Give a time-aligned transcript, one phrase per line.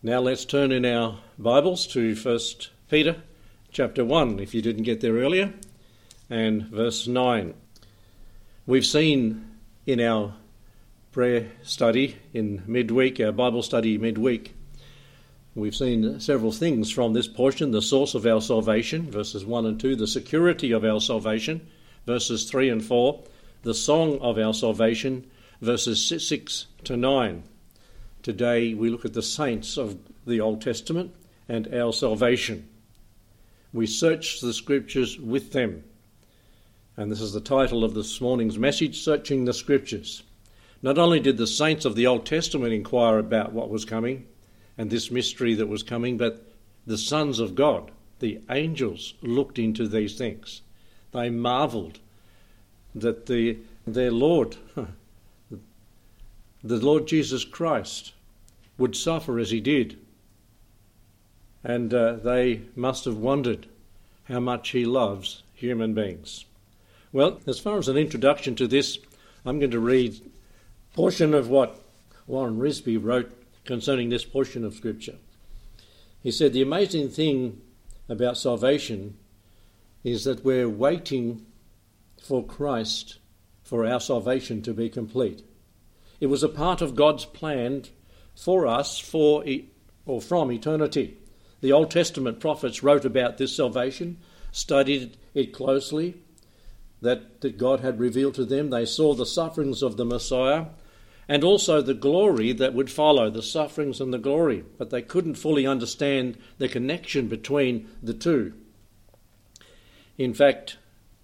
[0.00, 2.38] Now let's turn in our Bibles to 1
[2.88, 3.16] Peter
[3.72, 5.52] chapter 1, if you didn't get there earlier,
[6.30, 7.52] and verse 9.
[8.64, 9.44] We've seen
[9.86, 10.34] in our
[11.10, 14.54] prayer study in midweek, our Bible study midweek,
[15.56, 19.80] we've seen several things from this portion the source of our salvation, verses 1 and
[19.80, 21.66] 2, the security of our salvation,
[22.06, 23.20] verses 3 and 4,
[23.64, 25.28] the song of our salvation,
[25.60, 27.42] verses 6 to 9.
[28.22, 31.14] Today we look at the saints of the Old Testament
[31.48, 32.68] and our salvation.
[33.72, 35.84] We search the scriptures with them.
[36.96, 40.22] And this is the title of this morning's message Searching the Scriptures.
[40.82, 44.26] Not only did the saints of the Old Testament inquire about what was coming
[44.76, 46.52] and this mystery that was coming, but
[46.86, 47.90] the sons of God,
[48.20, 50.62] the angels, looked into these things.
[51.12, 51.98] They marveled
[52.94, 54.56] that the, their Lord,
[56.68, 58.12] the Lord Jesus Christ,
[58.76, 59.98] would suffer as he did.
[61.64, 63.66] And uh, they must have wondered
[64.24, 66.44] how much he loves human beings.
[67.12, 68.98] Well, as far as an introduction to this,
[69.44, 71.80] I'm going to read a portion of what
[72.26, 73.32] Warren Wiersbe wrote
[73.64, 75.16] concerning this portion of Scripture.
[76.22, 77.60] He said, The amazing thing
[78.08, 79.16] about salvation
[80.04, 81.46] is that we're waiting
[82.22, 83.18] for Christ
[83.62, 85.42] for our salvation to be complete.
[86.20, 87.84] It was a part of God's plan
[88.34, 89.44] for us for
[90.06, 91.18] or from eternity.
[91.60, 94.18] The Old Testament prophets wrote about this salvation,
[94.52, 96.22] studied it closely,
[97.00, 98.70] that, that God had revealed to them.
[98.70, 100.66] They saw the sufferings of the Messiah
[101.28, 105.34] and also the glory that would follow, the sufferings and the glory, but they couldn't
[105.34, 108.54] fully understand the connection between the two.
[110.16, 110.78] In fact,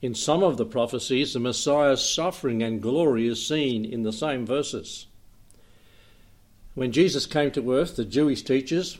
[0.04, 4.44] in some of the prophecies, the Messiah's suffering and glory is seen in the same
[4.44, 5.06] verses.
[6.74, 8.98] When Jesus came to earth, the Jewish teachers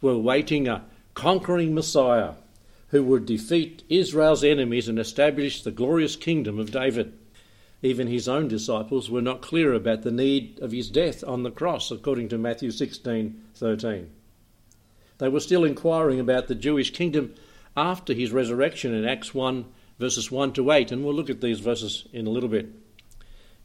[0.00, 2.34] were waiting a conquering Messiah
[2.90, 7.14] who would defeat Israel's enemies and establish the glorious kingdom of David.
[7.82, 11.50] Even his own disciples were not clear about the need of his death on the
[11.50, 14.06] cross, according to Matthew 16:13.
[15.18, 17.34] They were still inquiring about the Jewish kingdom
[17.76, 19.64] after his resurrection in Acts 1
[19.98, 22.68] verses 1 to 8, and we'll look at these verses in a little bit.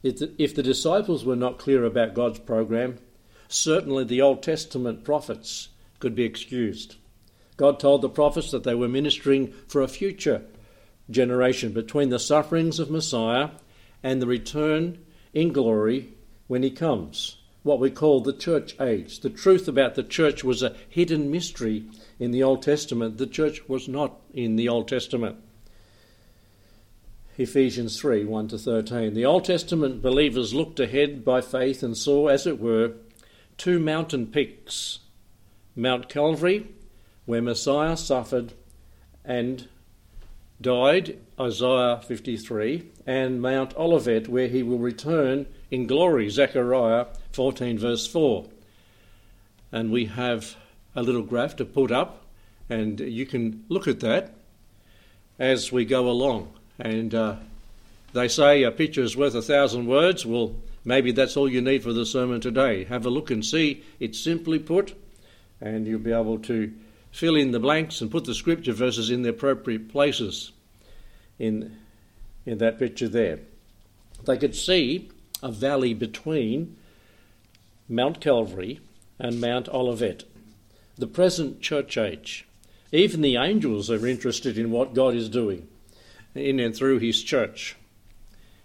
[0.03, 3.00] If the disciples were not clear about God's program,
[3.47, 5.69] certainly the Old Testament prophets
[6.00, 6.95] could be excused.
[7.57, 10.44] God told the prophets that they were ministering for a future
[11.09, 13.50] generation between the sufferings of Messiah
[14.01, 15.00] and the return
[15.34, 16.13] in glory
[16.47, 17.35] when he comes.
[17.63, 19.19] What we call the church age.
[19.19, 21.84] The truth about the church was a hidden mystery
[22.17, 23.17] in the Old Testament.
[23.17, 25.35] The church was not in the Old Testament.
[27.40, 29.14] Ephesians 3 1 to 13.
[29.14, 32.96] The Old Testament believers looked ahead by faith and saw, as it were,
[33.58, 35.00] two mountain peaks
[35.74, 36.68] Mount Calvary,
[37.26, 38.52] where Messiah suffered
[39.24, 39.70] and
[40.60, 48.06] died, Isaiah 53, and Mount Olivet, where he will return in glory, Zechariah 14, verse
[48.06, 48.48] 4.
[49.72, 50.58] And we have
[50.94, 52.26] a little graph to put up,
[52.68, 54.34] and you can look at that
[55.40, 56.59] as we go along.
[56.79, 57.35] And uh,
[58.13, 60.25] they say a picture is worth a thousand words.
[60.25, 62.85] Well, maybe that's all you need for the sermon today.
[62.85, 63.84] Have a look and see.
[64.00, 64.95] It's simply put,
[65.59, 66.73] and you'll be able to
[67.12, 70.51] fill in the blanks and put the scripture verses in the appropriate places
[71.38, 71.78] in,
[72.45, 73.40] in that picture there.
[74.25, 75.09] They could see
[75.41, 76.78] a valley between
[77.88, 78.79] Mount Calvary
[79.17, 80.23] and Mount Olivet,
[80.97, 82.46] the present church age.
[82.91, 85.67] Even the angels are interested in what God is doing
[86.35, 87.75] in and through his church.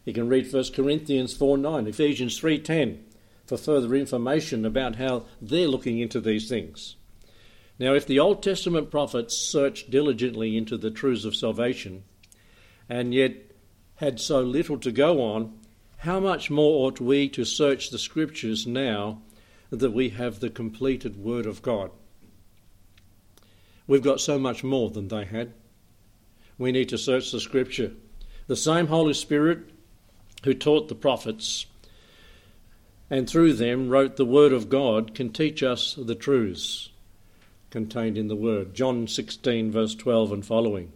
[0.05, 3.05] You can read 1 Corinthians 4 9, Ephesians 3 10
[3.47, 6.97] for further information about how they're looking into these things.
[7.79, 12.05] Now, if the Old Testament prophets searched diligently into the truths of salvation
[12.89, 13.35] and yet
[13.97, 15.59] had so little to go on,
[15.99, 19.23] how much more ought we to search the Scriptures now
[19.71, 21.91] that we have the completed Word of God?
[23.87, 25.53] We've got so much more than they had
[26.59, 27.93] we need to search the scripture.
[28.47, 29.71] The same Holy Spirit
[30.45, 31.67] who taught the prophets
[33.11, 36.91] and through them wrote the Word of God can teach us the truths
[37.71, 38.75] contained in the Word.
[38.75, 40.93] John 16, verse 12 and following.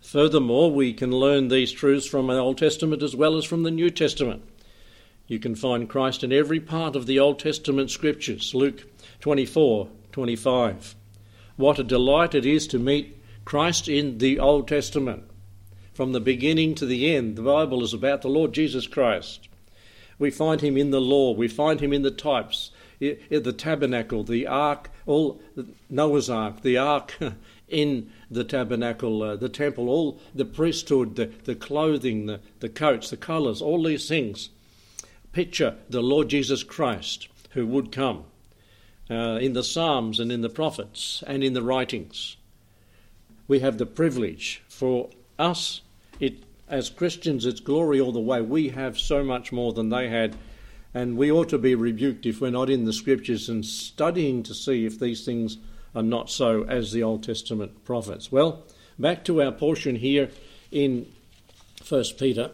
[0.00, 3.70] Furthermore, we can learn these truths from the Old Testament as well as from the
[3.70, 4.42] New Testament.
[5.26, 8.54] You can find Christ in every part of the Old Testament scriptures.
[8.54, 8.84] Luke
[9.20, 10.94] 24, 25.
[11.56, 13.15] What a delight it is to meet
[13.46, 15.24] Christ in the Old Testament.
[15.94, 19.48] From the beginning to the end, the Bible is about the Lord Jesus Christ.
[20.18, 24.46] We find him in the law, we find him in the types, the tabernacle, the
[24.46, 25.40] ark, all
[25.88, 27.18] Noah's ark, the ark
[27.68, 33.08] in the tabernacle, uh, the temple, all the priesthood, the, the clothing, the, the coats,
[33.08, 34.50] the colours, all these things
[35.36, 38.24] picture the Lord Jesus Christ who would come
[39.10, 42.38] uh, in the Psalms and in the prophets and in the writings.
[43.48, 45.80] We have the privilege for us,
[46.18, 48.40] it, as Christians, it's glory all the way.
[48.40, 50.36] We have so much more than they had,
[50.92, 54.54] and we ought to be rebuked if we're not in the scriptures and studying to
[54.54, 55.58] see if these things
[55.94, 58.32] are not so as the Old Testament prophets.
[58.32, 58.64] Well,
[58.98, 60.30] back to our portion here
[60.70, 61.06] in
[61.88, 62.50] 1 Peter,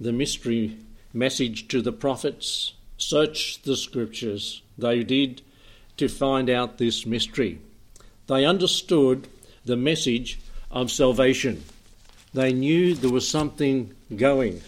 [0.00, 0.76] the mystery
[1.12, 4.62] message to the prophets search the scriptures.
[4.76, 5.42] They did
[5.96, 7.60] to find out this mystery.
[8.26, 9.28] They understood
[9.66, 10.38] the message
[10.70, 11.64] of salvation.
[12.32, 14.62] They knew there was something going,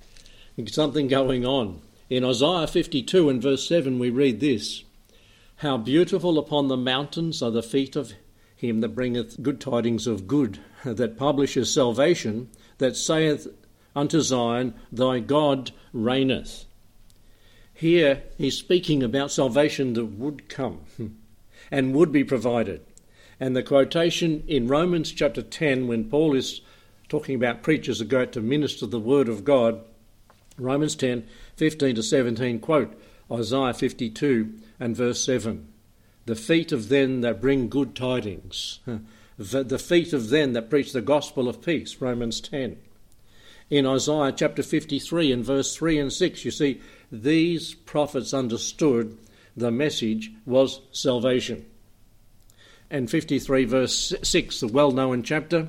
[0.66, 1.80] something going on.
[2.10, 4.84] In Isaiah 52 and verse 7, we read this
[5.56, 8.12] How beautiful upon the mountains are the feet of
[8.56, 13.46] him that bringeth good tidings of good, that publishes salvation, that saith
[13.94, 16.64] unto Zion, Thy God reigneth.
[17.74, 20.80] Here he's speaking about salvation that would come
[21.70, 22.84] and would be provided.
[23.42, 26.60] And the quotation in Romans chapter 10, when Paul is
[27.08, 29.80] talking about preachers who go out to minister the word of God,
[30.56, 32.96] Romans 10, 15 to 17, quote
[33.32, 35.66] Isaiah 52 and verse 7.
[36.24, 38.78] The feet of them that bring good tidings,
[39.36, 42.76] the feet of them that preach the gospel of peace, Romans 10
[43.70, 46.44] in Isaiah chapter 53 and verse 3 and 6.
[46.44, 46.80] You see,
[47.10, 49.18] these prophets understood
[49.56, 51.66] the message was salvation.
[52.92, 55.68] And 53 verse 6, the well known chapter,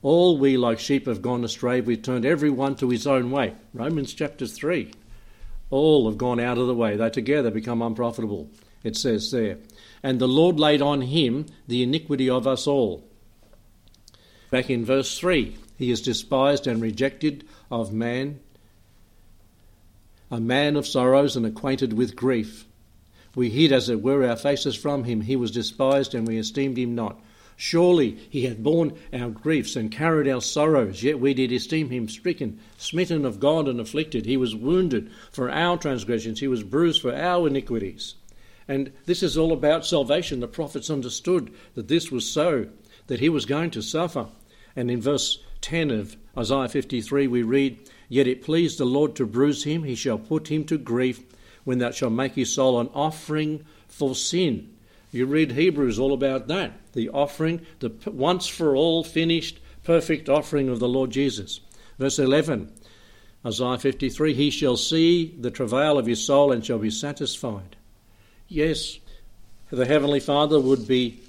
[0.00, 3.52] all we like sheep have gone astray, we've turned every one to his own way.
[3.74, 4.90] Romans chapter 3.
[5.68, 8.48] All have gone out of the way, they together become unprofitable,
[8.82, 9.58] it says there.
[10.02, 13.04] And the Lord laid on him the iniquity of us all.
[14.50, 18.40] Back in verse 3, he is despised and rejected of man,
[20.30, 22.64] a man of sorrows and acquainted with grief.
[23.34, 25.22] We hid, as it were, our faces from him.
[25.22, 27.20] He was despised, and we esteemed him not.
[27.56, 32.08] Surely he hath borne our griefs and carried our sorrows, yet we did esteem him
[32.08, 34.26] stricken, smitten of God, and afflicted.
[34.26, 38.14] He was wounded for our transgressions, he was bruised for our iniquities.
[38.66, 40.40] And this is all about salvation.
[40.40, 42.66] The prophets understood that this was so,
[43.06, 44.26] that he was going to suffer.
[44.74, 49.26] And in verse 10 of Isaiah 53, we read, Yet it pleased the Lord to
[49.26, 51.22] bruise him, he shall put him to grief,
[51.64, 54.72] when thou shalt make his soul an offering for sin.
[55.12, 56.72] You read Hebrews all about that.
[56.94, 61.60] The offering, the once for all finished, perfect offering of the Lord Jesus.
[61.98, 62.72] Verse 11,
[63.44, 67.76] Isaiah 53 He shall see the travail of his soul and shall be satisfied.
[68.48, 68.98] Yes,
[69.70, 71.20] the Heavenly Father would be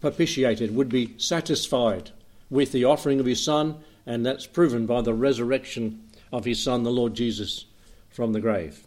[0.00, 2.10] propitiated, would be satisfied
[2.50, 6.02] with the offering of his Son, and that's proven by the resurrection
[6.32, 7.66] of his Son, the Lord Jesus,
[8.10, 8.86] from the grave.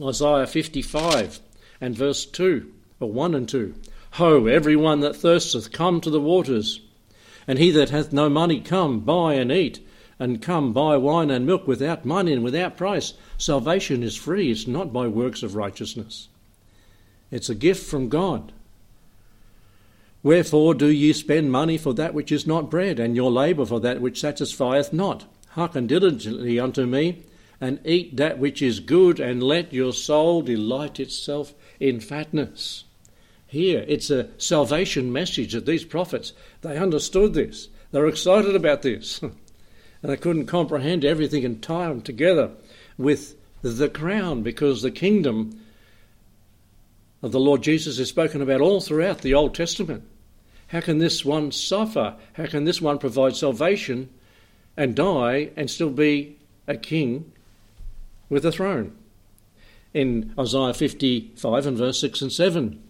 [0.00, 1.40] Isaiah 55
[1.80, 3.74] and verse 2, or 1 and 2.
[4.12, 6.80] Ho, every one that thirsteth, come to the waters,
[7.46, 9.86] and he that hath no money, come, buy and eat,
[10.18, 13.14] and come, buy wine and milk without money and without price.
[13.38, 16.28] Salvation is free, it's not by works of righteousness.
[17.30, 18.52] It's a gift from God.
[20.22, 23.80] Wherefore do ye spend money for that which is not bread, and your labour for
[23.80, 25.24] that which satisfieth not?
[25.50, 27.22] Hearken diligently unto me,
[27.60, 32.84] and eat that which is good, and let your soul delight itself in fatness.
[33.46, 37.68] Here, it's a salvation message that these prophets, they understood this.
[37.90, 39.20] They're excited about this.
[39.22, 39.32] and
[40.02, 42.52] they couldn't comprehend everything tie them together
[42.96, 45.60] with the crown because the kingdom
[47.22, 50.04] of the Lord Jesus is spoken about all throughout the Old Testament.
[50.68, 52.16] How can this one suffer?
[52.34, 54.08] How can this one provide salvation
[54.76, 57.32] and die and still be a king
[58.30, 58.96] with a throne?
[59.92, 62.82] In Isaiah 55 and verse 6 and 7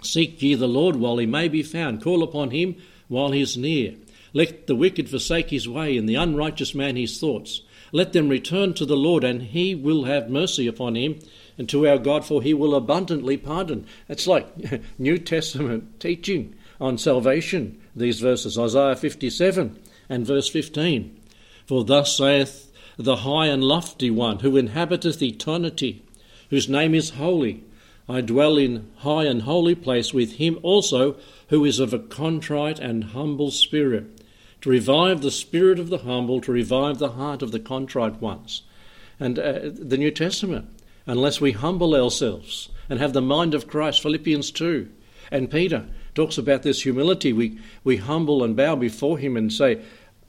[0.00, 2.76] Seek ye the Lord while he may be found, call upon him
[3.08, 3.94] while he is near.
[4.32, 7.62] Let the wicked forsake his way, and the unrighteous man his thoughts.
[7.90, 11.18] Let them return to the Lord, and he will have mercy upon him,
[11.56, 13.86] and to our God, for he will abundantly pardon.
[14.08, 14.46] It's like
[14.98, 19.78] New Testament teaching on salvation, these verses, Isaiah 57
[20.08, 21.18] and verse 15.
[21.66, 22.67] For thus saith
[22.98, 26.04] the high and lofty one, who inhabiteth eternity,
[26.50, 27.64] whose name is holy.
[28.08, 31.16] I dwell in high and holy place with him also,
[31.48, 34.22] who is of a contrite and humble spirit,
[34.62, 38.62] to revive the spirit of the humble, to revive the heart of the contrite ones.
[39.20, 40.68] And uh, the New Testament
[41.08, 44.88] unless we humble ourselves and have the mind of Christ, Philippians 2.
[45.32, 47.32] And Peter talks about this humility.
[47.32, 49.82] We, we humble and bow before him and say,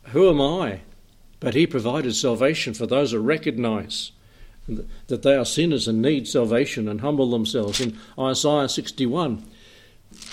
[0.06, 0.82] Who am I?
[1.40, 4.12] But he provided salvation for those who recognize
[5.08, 7.82] that they are sinners and need salvation and humble themselves.
[7.82, 9.44] In Isaiah 61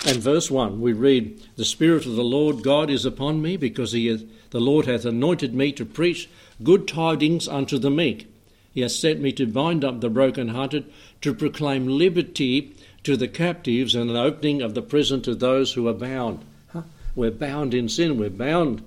[0.05, 3.93] and verse 1, we read, The Spirit of the Lord God is upon me, because
[3.93, 6.29] he hath, the Lord hath anointed me to preach
[6.61, 8.31] good tidings unto the meek.
[8.73, 10.85] He has sent me to bind up the brokenhearted,
[11.21, 15.87] to proclaim liberty to the captives, and an opening of the prison to those who
[15.87, 16.43] are bound.
[16.73, 16.83] Huh?
[17.15, 18.83] We're bound in sin, we're bound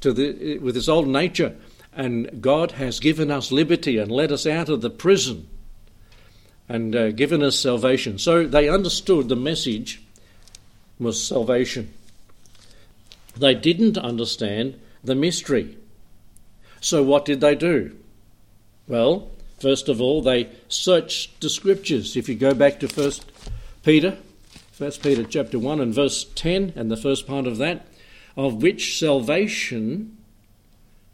[0.00, 1.56] to the, with this old nature
[1.92, 5.48] and God has given us liberty and let us out of the prison
[6.68, 8.18] and uh, given us salvation.
[8.18, 10.02] So they understood the message
[10.98, 11.92] was salvation.
[13.36, 15.76] They didn't understand the mystery.
[16.80, 17.96] So what did they do?
[18.86, 22.16] Well, first of all, they searched the scriptures.
[22.16, 23.30] If you go back to First
[23.82, 24.18] Peter,
[24.72, 27.86] First Peter chapter one and verse ten, and the first part of that,
[28.46, 30.16] of which salvation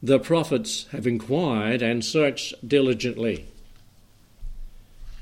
[0.01, 3.45] the prophets have inquired and searched diligently.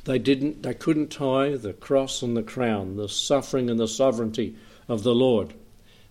[0.05, 4.55] They didn't they couldn't tie the cross and the crown, the suffering and the sovereignty
[4.87, 5.55] of the Lord.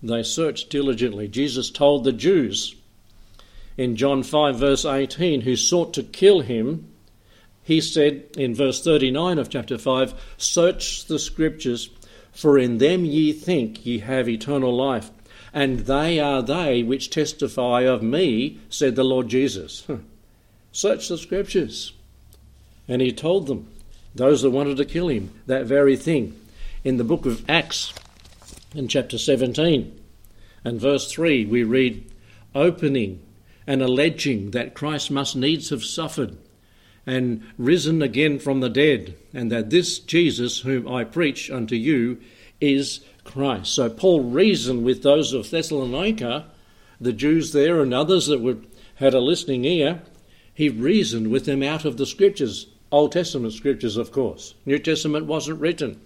[0.02, 1.28] They searched diligently.
[1.28, 2.76] Jesus told the Jews
[3.78, 6.92] in John 5 verse 18 who sought to kill him,
[7.62, 11.92] he said in verse 39 of chapter 5, search the scriptures
[12.32, 15.12] for in them ye think ye have eternal life
[15.54, 19.88] and they are they which testify of me, said the Lord Jesus.
[20.72, 21.94] Search the scriptures.
[22.88, 23.68] And he told them,
[24.16, 26.40] those that wanted to kill him, that very thing.
[26.84, 27.94] In the book of Acts,
[28.76, 30.00] in chapter 17
[30.64, 32.04] and verse 3, we read,
[32.56, 33.22] opening
[33.66, 36.38] and alleging that Christ must needs have suffered
[37.06, 42.20] and risen again from the dead, and that this Jesus, whom I preach unto you,
[42.62, 43.74] is Christ.
[43.74, 46.46] So Paul reasoned with those of Thessalonica,
[47.00, 48.58] the Jews there and others that were,
[48.96, 50.02] had a listening ear.
[50.54, 54.54] He reasoned with them out of the scriptures, Old Testament scriptures, of course.
[54.66, 56.00] New Testament wasn't written.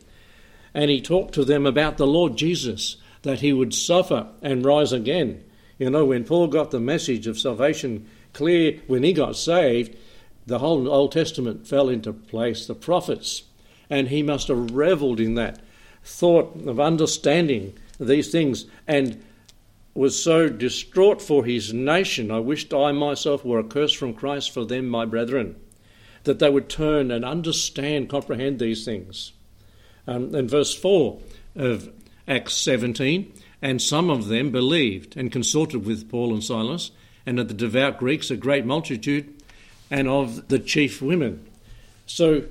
[0.73, 4.93] And he talked to them about the Lord Jesus, that he would suffer and rise
[4.93, 5.43] again.
[5.79, 9.95] You know, when Paul got the message of salvation clear, when he got saved,
[10.45, 13.43] the whole Old Testament fell into place, the prophets,
[13.89, 15.59] and he must have revelled in that
[16.07, 19.21] thought of understanding these things and
[19.93, 22.31] was so distraught for his nation.
[22.31, 25.55] I wished I myself were accursed from Christ for them, my brethren,
[26.23, 29.33] that they would turn and understand, comprehend these things.
[30.07, 31.19] Um, in verse 4
[31.55, 31.91] of
[32.27, 36.91] Acts 17, and some of them believed and consorted with Paul and Silas,
[37.25, 39.33] and of the devout Greeks a great multitude,
[39.91, 41.45] and of the chief women.
[42.05, 42.43] So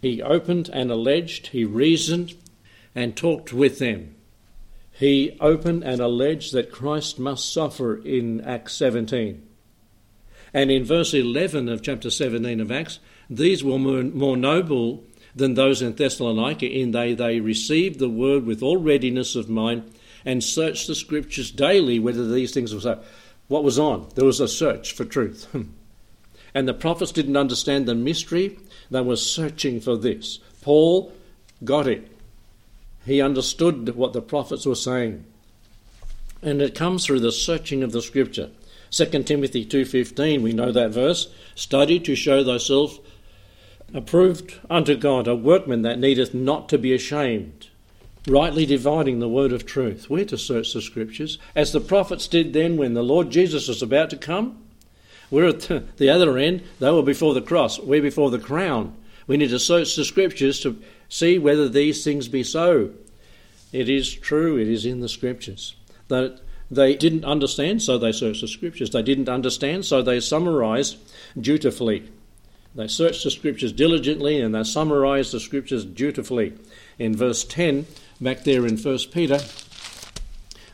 [0.00, 2.34] he opened and alleged, he reasoned,
[2.94, 4.14] and talked with them.
[4.90, 9.46] He opened and alleged that Christ must suffer in Acts 17.
[10.52, 12.98] And in verse 11 of chapter 17 of Acts,
[13.30, 15.04] these were more, more noble
[15.34, 19.92] than those in Thessalonica, in they they received the word with all readiness of mind
[20.24, 23.00] and searched the scriptures daily whether these things were so.
[23.46, 24.08] What was on?
[24.14, 25.54] There was a search for truth.
[26.54, 28.58] and the prophets didn't understand the mystery,
[28.90, 30.38] they were searching for this.
[30.60, 31.12] Paul
[31.64, 32.10] got it.
[33.04, 35.24] He understood what the prophets were saying.
[36.42, 38.50] And it comes through the searching of the scripture.
[38.90, 41.28] 2 Timothy 2:15 we know that verse.
[41.54, 42.98] Study to show thyself
[43.94, 47.68] approved unto God a workman that needeth not to be ashamed
[48.26, 50.10] rightly dividing the word of truth.
[50.10, 51.38] We're to search the scriptures.
[51.56, 54.58] As the prophets did then when the Lord Jesus was about to come
[55.30, 56.62] we're at the other end.
[56.78, 57.78] They were before the cross.
[57.78, 58.94] We're before the crown.
[59.26, 62.90] We need to search the scriptures to see whether these things be so.
[63.72, 65.76] It is true, it is in the scriptures.
[66.08, 68.90] That they didn't understand, so they searched the scriptures.
[68.90, 70.96] They didn't understand, so they summarized
[71.38, 72.08] dutifully.
[72.74, 76.52] They searched the scriptures diligently and they summarized the scriptures dutifully.
[76.98, 77.86] In verse 10,
[78.20, 79.40] back there in 1 Peter,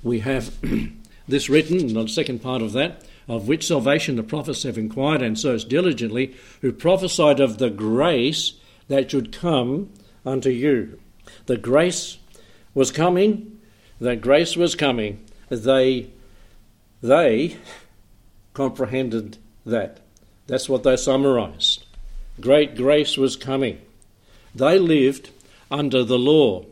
[0.02, 0.52] we have
[1.28, 5.38] this written, the second part of that, of which salvation the prophets have inquired and
[5.38, 8.54] searched diligently, who prophesied of the grace
[8.88, 9.88] that should come
[10.24, 10.98] unto you.
[11.46, 12.18] The grace
[12.74, 13.58] was coming,
[14.00, 15.24] that grace was coming.
[15.48, 16.10] They,
[17.02, 17.56] they
[18.52, 20.00] comprehended that.
[20.46, 21.84] That's what they summarized.
[22.40, 23.80] Great grace was coming.
[24.54, 25.30] They lived
[25.70, 26.64] under the law.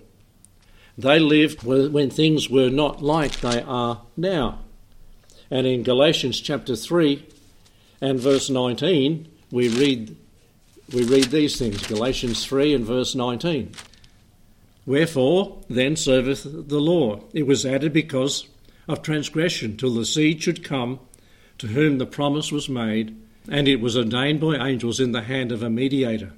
[0.99, 4.59] They lived when things were not like they are now.
[5.51, 7.27] And in Galatians chapter 3
[8.01, 10.17] and verse 19, we read
[10.93, 13.73] we read these things Galatians 3 and verse 19.
[14.85, 17.21] Wherefore then serveth the law?
[17.33, 18.49] It was added because
[18.89, 20.99] of transgression, till the seed should come,
[21.59, 23.17] to whom the promise was made,
[23.49, 26.33] and it was ordained by angels in the hand of a mediator.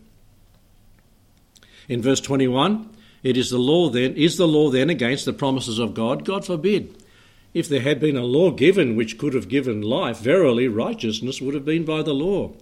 [1.89, 2.91] In verse 21,
[3.23, 6.25] it is the law then, is the law then against the promises of God?
[6.25, 7.03] God forbid.
[7.55, 11.55] If there had been a law given which could have given life, verily righteousness would
[11.55, 12.53] have been by the law.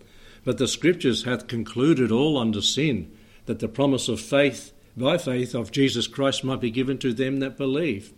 [0.44, 3.10] But the Scriptures hath concluded all under sin,
[3.46, 7.40] that the promise of faith by faith of Jesus Christ might be given to them
[7.40, 8.12] that believe.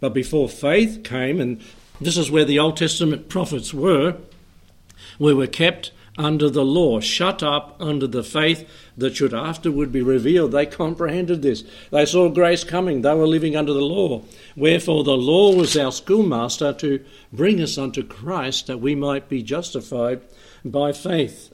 [0.00, 1.60] But before faith came, and
[2.00, 4.16] this is where the Old Testament prophets were,
[5.18, 10.02] we were kept under the law, shut up under the faith that should afterward be
[10.02, 10.52] revealed.
[10.52, 11.62] They comprehended this.
[11.90, 13.02] They saw grace coming.
[13.02, 14.22] They were living under the law.
[14.56, 19.42] Wherefore the law was our schoolmaster to bring us unto Christ that we might be
[19.42, 20.22] justified
[20.70, 21.52] by faith.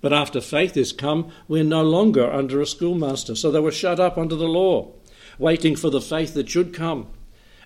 [0.00, 3.34] But after faith is come, we're no longer under a schoolmaster.
[3.34, 4.92] So they were shut up under the law,
[5.38, 7.08] waiting for the faith that should come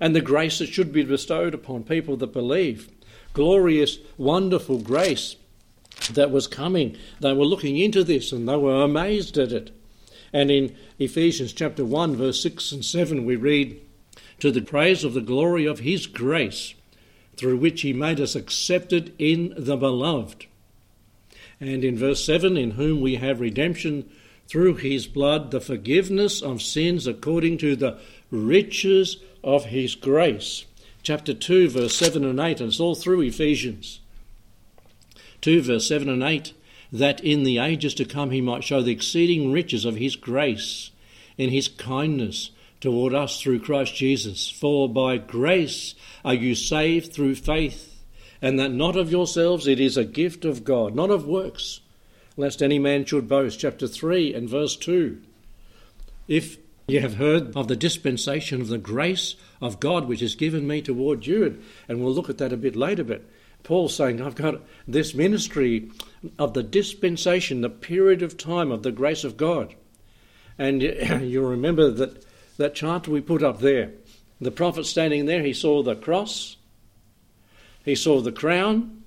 [0.01, 2.89] and the grace that should be bestowed upon people that believe.
[3.35, 5.37] Glorious, wonderful grace
[6.13, 6.97] that was coming.
[7.21, 9.71] They were looking into this and they were amazed at it.
[10.33, 13.81] And in Ephesians chapter 1, verse 6 and 7, we read,
[14.39, 16.75] To the praise of the glory of his grace,
[17.37, 20.47] through which he made us accepted in the beloved
[21.61, 24.11] and in verse 7, in whom we have redemption
[24.49, 27.99] through his blood, the forgiveness of sins according to the
[28.31, 30.65] riches of his grace.
[31.03, 34.01] Chapter 2, verse 7 and 8, and it's all through Ephesians.
[35.43, 36.55] 2, verse 7 and 8,
[36.93, 40.91] that in the ages to come he might show the exceeding riches of his grace
[41.39, 42.51] in his kindness
[42.81, 44.51] toward us through Christ Jesus.
[44.51, 47.90] For by grace are you saved through faith
[48.43, 51.81] and that not of yourselves, it is a gift of God, not of works,
[52.37, 53.61] lest any man should boast.
[53.61, 55.21] Chapter 3 and verse 2.
[56.29, 60.67] If you have heard of the dispensation of the grace of God which is given
[60.67, 63.23] me toward you, and we'll look at that a bit later, but
[63.63, 65.91] Paul's saying, I've got this ministry
[66.39, 69.75] of the dispensation, the period of time of the grace of God.
[70.59, 70.83] And
[71.23, 72.25] you remember that,
[72.57, 73.93] that chart we put up there.
[74.41, 76.57] The prophet standing there, he saw the cross,
[77.85, 79.03] he saw the crown,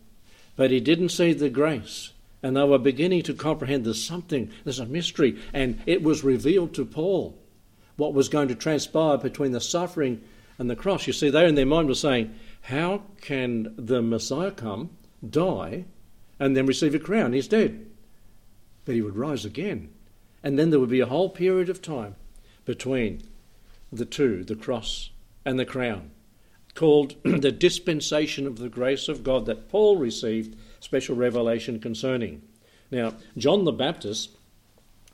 [0.55, 2.11] but he didn't see the grace.
[2.41, 5.39] And they were beginning to comprehend there's something, there's a mystery.
[5.53, 7.37] And it was revealed to Paul
[7.95, 10.21] what was going to transpire between the suffering
[10.57, 11.07] and the cross.
[11.07, 14.89] You see, they in their mind were saying, How can the Messiah come,
[15.27, 15.85] die,
[16.39, 17.33] and then receive a crown?
[17.33, 17.85] He's dead.
[18.85, 19.89] But he would rise again.
[20.43, 22.15] And then there would be a whole period of time
[22.65, 23.21] between
[23.91, 25.11] the two, the cross
[25.45, 26.11] and the crown
[26.75, 32.41] called the dispensation of the grace of God that Paul received special revelation concerning.
[32.91, 34.31] Now, John the Baptist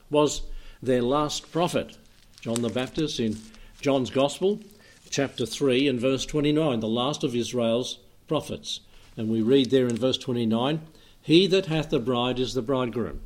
[0.09, 0.41] was
[0.81, 1.97] their last prophet.
[2.41, 3.37] John the Baptist in
[3.81, 4.59] John's Gospel,
[5.09, 8.81] chapter 3 and verse 29, the last of Israel's prophets.
[9.17, 10.81] And we read there in verse 29
[11.21, 13.21] He that hath the bride is the bridegroom.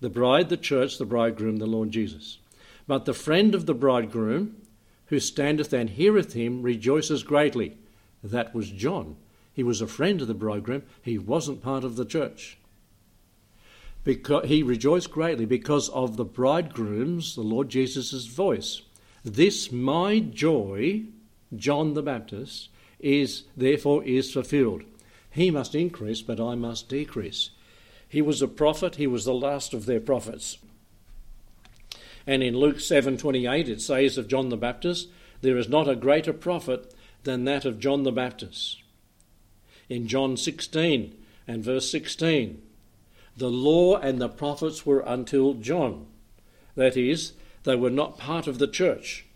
[0.00, 2.38] The bride, the church, the bridegroom, the Lord Jesus.
[2.86, 4.56] But the friend of the bridegroom
[5.12, 7.76] who standeth and heareth him rejoices greatly.
[8.24, 9.16] That was John.
[9.52, 10.84] He was a friend of the bridegroom.
[11.02, 12.56] He wasn't part of the church.
[14.04, 18.80] Because he rejoiced greatly because of the bridegroom's, the Lord Jesus' voice.
[19.22, 21.02] This my joy,
[21.54, 24.82] John the Baptist, is therefore is fulfilled.
[25.30, 27.50] He must increase, but I must decrease.
[28.08, 30.56] He was a prophet, he was the last of their prophets.
[32.26, 35.08] And in Luke 7:28 it says of John the Baptist,
[35.40, 38.82] there is not a greater prophet than that of John the Baptist.
[39.88, 41.14] In John 16
[41.46, 42.62] and verse 16,
[43.36, 46.06] the law and the prophets were until John.
[46.74, 47.32] That is,
[47.64, 49.26] they were not part of the church,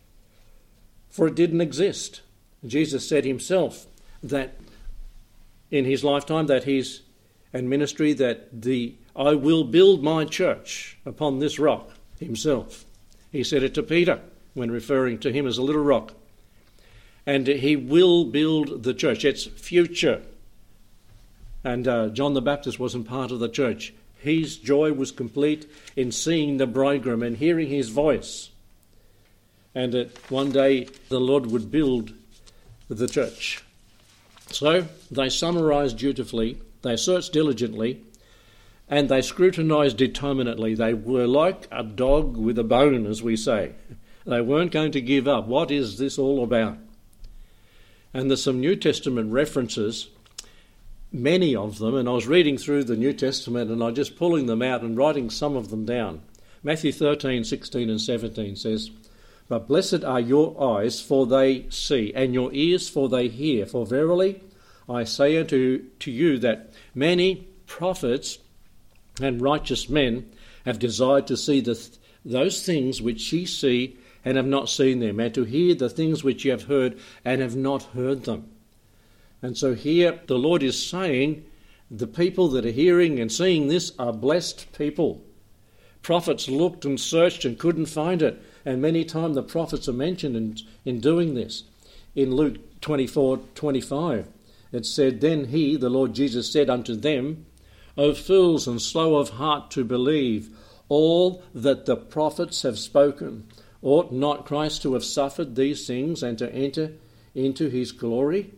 [1.08, 2.22] for it didn't exist.
[2.64, 3.86] Jesus said himself
[4.22, 4.58] that
[5.70, 7.02] in his lifetime that his
[7.52, 12.84] and ministry that the I will build my church upon this rock himself.
[13.32, 14.20] He said it to Peter
[14.54, 16.14] when referring to him as a little rock.
[17.26, 19.24] And he will build the church.
[19.24, 20.22] It's future.
[21.64, 23.92] And uh, John the Baptist wasn't part of the church.
[24.18, 28.50] His joy was complete in seeing the bridegroom and hearing his voice.
[29.74, 32.12] And that one day the Lord would build
[32.88, 33.62] the church.
[34.48, 38.02] So they summarized dutifully, they searched diligently,
[38.88, 40.74] and they scrutinised determinately.
[40.74, 43.72] They were like a dog with a bone, as we say.
[44.24, 45.46] They weren't going to give up.
[45.46, 46.78] What is this all about?
[48.12, 50.08] And there's some New Testament references
[51.12, 54.46] many of them, and I was reading through the New Testament and I just pulling
[54.46, 56.22] them out and writing some of them down.
[56.62, 58.90] Matthew 13, 16, and 17 says,
[59.48, 63.66] But blessed are your eyes, for they see, and your ears, for they hear.
[63.66, 64.40] For verily
[64.88, 68.38] I say unto to you that many prophets
[69.20, 70.30] and righteous men
[70.64, 71.88] have desired to see the,
[72.24, 76.24] those things which ye see and have not seen them, and to hear the things
[76.24, 78.50] which ye have heard and have not heard them.
[79.40, 81.44] And so here the Lord is saying
[81.90, 85.22] the people that are hearing and seeing this are blessed people.
[86.02, 90.36] Prophets looked and searched and couldn't find it, and many times the prophets are mentioned
[90.36, 91.64] in, in doing this.
[92.14, 94.26] In Luke 24 25,
[94.72, 97.46] it said, Then he, the Lord Jesus, said unto them,
[97.96, 100.50] O fools and slow of heart to believe
[100.88, 103.46] all that the prophets have spoken.
[103.82, 106.92] Ought not Christ to have suffered these things and to enter
[107.34, 108.52] into his glory?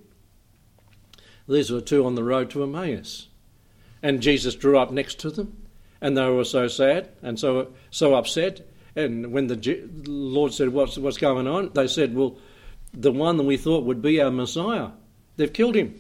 [1.49, 3.29] These were two on the road to Emmaus.
[4.03, 5.57] And Jesus drew up next to them,
[6.01, 8.67] and they were so sad and so, so upset.
[8.95, 11.71] And when the Lord said, what's, what's going on?
[11.75, 12.39] They said, Well,
[12.93, 14.91] the one that we thought would be our Messiah,
[15.37, 15.99] they've killed him.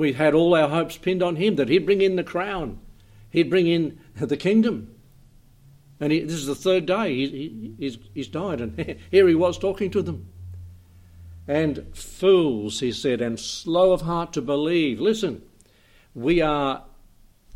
[0.00, 2.80] We had all our hopes pinned on him, that he'd bring in the crown,
[3.28, 4.94] he'd bring in the kingdom.
[6.00, 9.34] And he, this is the third day he, he, he's, he's died, and here he
[9.34, 10.30] was talking to them.
[11.46, 15.00] And fools, he said, and slow of heart to believe.
[15.00, 15.42] Listen,
[16.14, 16.84] we are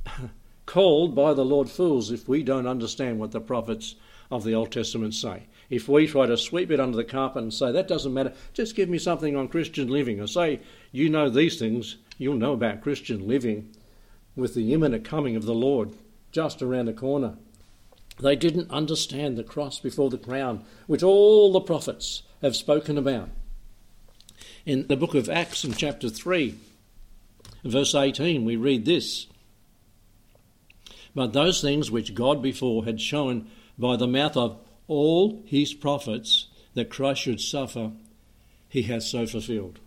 [0.66, 3.94] called by the Lord fools if we don't understand what the prophets
[4.30, 5.44] of the Old Testament say.
[5.70, 8.76] If we try to sweep it under the carpet and say, that doesn't matter, just
[8.76, 10.60] give me something on Christian living, or say,
[10.92, 13.74] you know these things, you'll know about Christian living
[14.36, 15.90] with the imminent coming of the Lord
[16.32, 17.34] just around the corner.
[18.20, 23.28] They didn't understand the cross before the crown, which all the prophets have spoken about.
[24.66, 26.54] In the book of Acts, in chapter 3,
[27.64, 29.26] verse 18, we read this
[31.14, 33.48] But those things which God before had shown
[33.78, 37.92] by the mouth of all his prophets that Christ should suffer,
[38.68, 39.80] he has so fulfilled.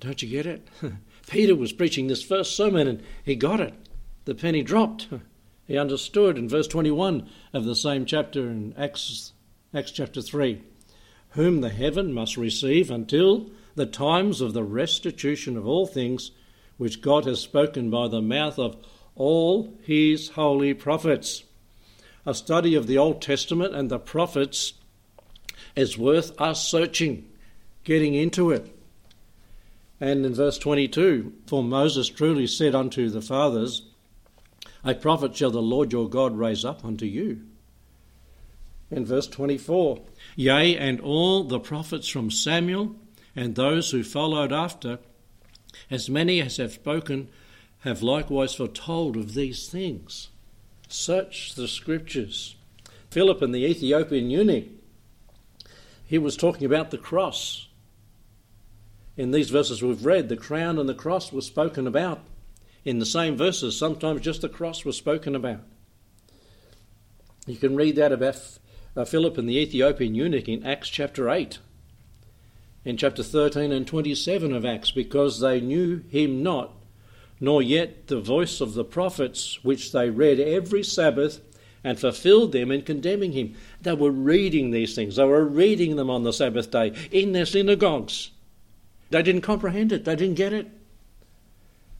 [0.00, 0.66] Don't you get it?
[1.28, 3.74] Peter was preaching this first sermon and he got it.
[4.24, 5.08] The penny dropped.
[5.66, 9.32] He understood in verse 21 of the same chapter in Acts,
[9.72, 10.60] Acts chapter 3
[11.30, 16.32] whom the heaven must receive until the times of the restitution of all things
[16.76, 18.76] which God has spoken by the mouth of
[19.14, 21.44] all his holy prophets.
[22.26, 24.74] A study of the Old Testament and the prophets
[25.76, 27.28] is worth us searching,
[27.84, 28.76] getting into it.
[30.00, 33.82] And in verse 22, for Moses truly said unto the fathers,
[34.82, 37.42] a prophet shall the Lord your God raise up unto you.
[38.90, 40.00] In verse 24,
[40.36, 42.96] Yea, and all the prophets from Samuel
[43.36, 44.98] and those who followed after,
[45.90, 47.28] as many as have spoken,
[47.80, 50.28] have likewise foretold of these things.
[50.88, 52.56] Search the scriptures.
[53.10, 54.64] Philip and the Ethiopian eunuch,
[56.04, 57.68] he was talking about the cross.
[59.20, 62.20] In these verses we've read, the crown and the cross were spoken about
[62.86, 63.78] in the same verses.
[63.78, 65.60] Sometimes just the cross was spoken about.
[67.46, 68.40] You can read that about
[68.96, 71.58] uh, Philip and the Ethiopian eunuch in Acts chapter 8,
[72.86, 76.72] in chapter 13 and 27 of Acts, because they knew him not,
[77.38, 81.42] nor yet the voice of the prophets which they read every Sabbath
[81.84, 83.54] and fulfilled them in condemning him.
[83.82, 87.44] They were reading these things, they were reading them on the Sabbath day in their
[87.44, 88.30] synagogues.
[89.10, 90.68] They didn't comprehend it, they didn't get it.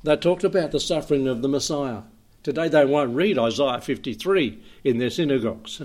[0.03, 2.03] They talked about the suffering of the Messiah.
[2.43, 5.83] Today they won't read Isaiah 53 in their synagogues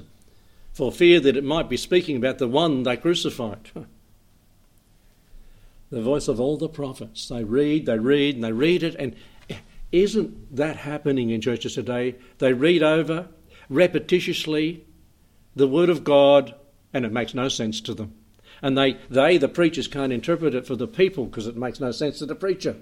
[0.71, 3.71] for fear that it might be speaking about the one they crucified.
[5.91, 7.29] The voice of all the prophets.
[7.29, 8.95] They read, they read, and they read it.
[8.97, 9.15] And
[9.91, 12.15] isn't that happening in churches today?
[12.39, 13.27] They read over
[13.71, 14.81] repetitiously
[15.55, 16.55] the Word of God,
[16.91, 18.13] and it makes no sense to them.
[18.61, 21.91] And they, they the preachers, can't interpret it for the people because it makes no
[21.91, 22.77] sense to the preacher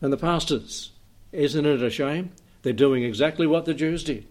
[0.00, 0.92] and the pastors.
[1.32, 2.32] Isn't it a shame?
[2.62, 4.26] They're doing exactly what the Jews did.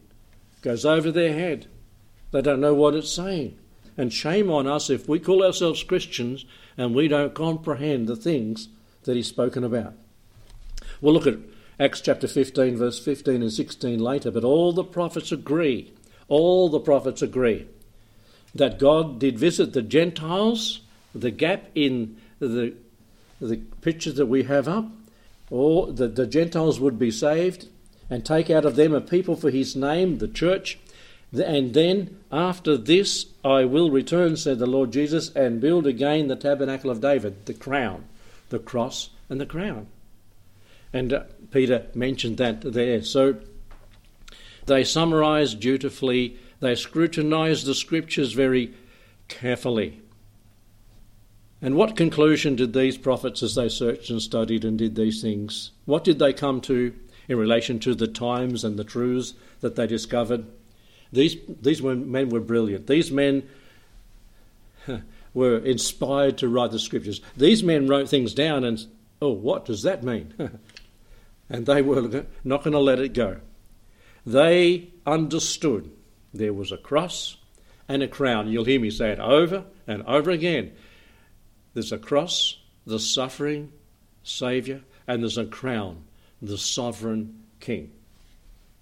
[0.61, 1.67] Goes over their head.
[2.31, 3.57] They don't know what it's saying.
[3.97, 6.45] And shame on us if we call ourselves Christians
[6.77, 8.69] and we don't comprehend the things
[9.03, 9.93] that he's spoken about.
[11.01, 11.39] We'll look at
[11.79, 15.93] Acts chapter 15, verse 15 and 16 later, but all the prophets agree,
[16.27, 17.67] all the prophets agree,
[18.55, 20.81] that God did visit the Gentiles.
[21.13, 22.73] The gap in the,
[23.41, 24.85] the picture that we have up
[25.49, 27.67] or that the Gentiles would be saved
[28.09, 30.79] and take out of them a people for his name, the church.
[31.31, 36.35] And then after this I will return, said the Lord Jesus, and build again the
[36.35, 38.05] tabernacle of David, the crown,
[38.49, 39.87] the cross, and the crown.
[40.91, 43.03] And uh, Peter mentioned that there.
[43.03, 43.35] So
[44.65, 48.73] they summarize dutifully, they scrutinized the scriptures very
[49.27, 50.01] carefully.
[51.61, 55.71] And what conclusion did these prophets, as they searched and studied and did these things,
[55.85, 56.93] what did they come to
[57.27, 60.45] in relation to the times and the truths that they discovered?
[61.11, 62.87] These, these men were brilliant.
[62.87, 63.47] These men
[65.33, 67.19] were inspired to write the scriptures.
[67.35, 68.85] These men wrote things down and,
[69.21, 70.33] oh, what does that mean?
[71.49, 73.37] and they were not going to let it go.
[74.25, 75.91] They understood
[76.33, 77.37] there was a cross
[77.87, 78.49] and a crown.
[78.49, 80.71] You'll hear me say it over and over again.
[81.73, 83.71] There's a cross, the suffering
[84.23, 86.03] Saviour, and there's a crown,
[86.41, 87.91] the sovereign King.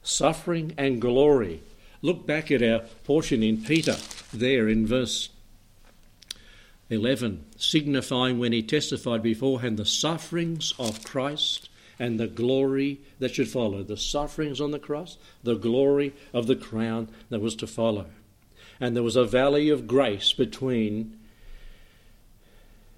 [0.03, 1.61] Suffering and glory.
[2.01, 3.95] Look back at our portion in Peter,
[4.33, 5.29] there in verse
[6.89, 13.47] 11, signifying when he testified beforehand the sufferings of Christ and the glory that should
[13.47, 13.83] follow.
[13.83, 18.07] The sufferings on the cross, the glory of the crown that was to follow.
[18.79, 21.17] And there was a valley of grace between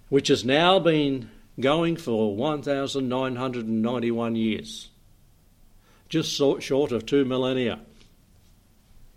[0.09, 4.89] which has now been going for 1,991 years,
[6.09, 7.79] just short of two millennia,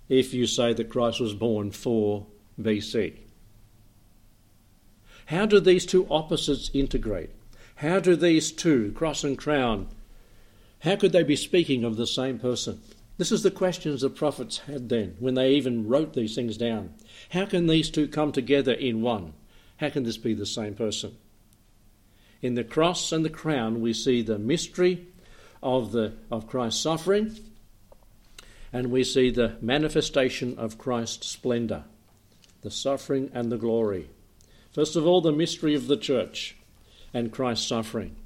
[0.09, 2.27] if you say that Christ was born 4
[2.61, 3.15] BC.
[5.27, 7.31] How do these two opposites integrate?
[7.83, 9.89] How do these two, cross and crown,
[10.83, 12.81] how could they be speaking of the same person?
[13.19, 16.95] This is the questions the prophets had then when they even wrote these things down.
[17.31, 19.33] How can these two come together in one?
[19.79, 21.17] How can this be the same person?
[22.41, 25.09] In the cross and the crown, we see the mystery
[25.61, 27.37] of, the, of Christ's suffering
[28.73, 31.83] and we see the manifestation of Christ's splendour,
[32.61, 34.09] the suffering and the glory.
[34.71, 36.57] First of all, the mystery of the church
[37.15, 38.17] and Christ's suffering,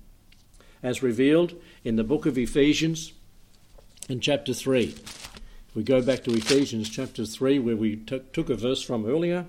[0.82, 3.12] as revealed in the book of Ephesians
[4.08, 4.94] in chapter 3.
[5.68, 9.06] If we go back to Ephesians chapter 3, where we t- took a verse from
[9.06, 9.46] earlier,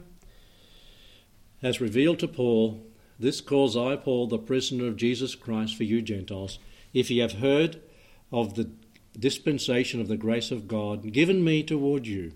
[1.61, 2.85] as revealed to Paul,
[3.19, 6.59] this cause I, Paul, the prisoner of Jesus Christ for you Gentiles,
[6.93, 7.81] if ye have heard
[8.31, 8.69] of the
[9.17, 12.33] dispensation of the grace of God given me toward you,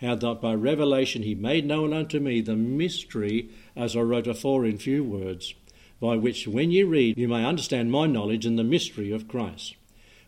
[0.00, 4.64] how that by revelation he made known unto me the mystery, as I wrote afore
[4.64, 5.54] in few words,
[6.00, 9.74] by which when ye read you may understand my knowledge in the mystery of Christ,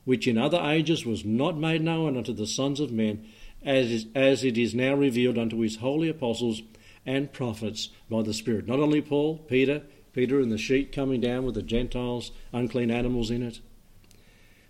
[0.04, 3.24] which in other ages was not made known unto the sons of men,
[3.62, 6.62] as, as it is now revealed unto his holy apostles
[7.06, 8.66] and prophets by the Spirit.
[8.66, 13.30] Not only Paul, Peter, Peter and the sheet coming down with the Gentiles, unclean animals
[13.30, 13.60] in it,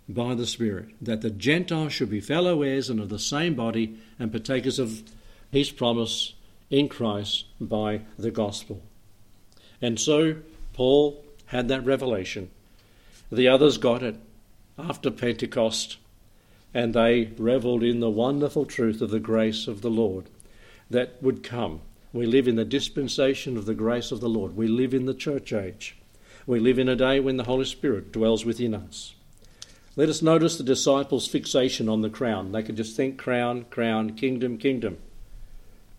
[0.08, 3.96] by the Spirit, that the Gentiles should be fellow heirs and of the same body
[4.18, 5.02] and partakers of
[5.50, 6.34] his promise
[6.68, 8.82] in Christ by the gospel.
[9.80, 10.36] And so
[10.80, 12.48] Paul had that revelation.
[13.30, 14.16] The others got it
[14.78, 15.98] after Pentecost,
[16.72, 20.30] and they revelled in the wonderful truth of the grace of the Lord
[20.88, 21.82] that would come
[22.14, 24.56] we live in the dispensation of the grace of the Lord.
[24.56, 25.96] We live in the church age.
[26.46, 29.14] We live in a day when the Holy Spirit dwells within us.
[29.96, 32.52] Let us notice the disciples' fixation on the crown.
[32.52, 34.96] They could just think crown, crown, kingdom, kingdom.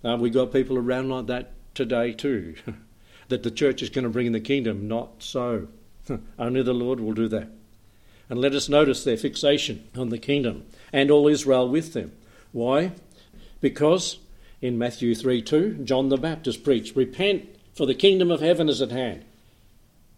[0.03, 2.55] Uh, we got people around like that today too.
[3.31, 4.87] that the church is going to bring in the kingdom.
[4.87, 5.67] Not so.
[6.39, 7.49] Only the Lord will do that.
[8.29, 12.13] And let us notice their fixation on the kingdom and all Israel with them.
[12.51, 12.91] Why?
[13.59, 14.19] Because
[14.61, 18.81] in Matthew 3 2, John the Baptist preached, Repent, for the kingdom of heaven is
[18.81, 19.25] at hand.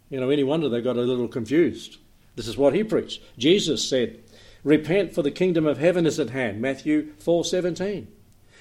[0.10, 1.98] You know, any wonder they got a little confused.
[2.36, 3.22] This is what he preached.
[3.38, 4.20] Jesus said,
[4.64, 6.62] Repent, for the kingdom of heaven is at hand.
[6.62, 8.08] Matthew 4 17.